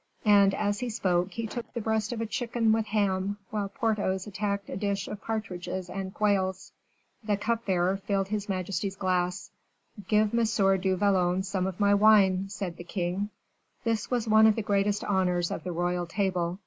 [0.25, 4.25] And as he spoke, he took the breast of a chicken with ham, while Porthos
[4.25, 6.71] attacked a dish of partridges and quails.
[7.23, 9.51] The cup bearer filled his majesty's glass.
[10.07, 10.79] "Give M.
[10.79, 13.29] du Vallon some of my wine," said the king.
[13.83, 16.57] This was one of the greatest honors of the royal table.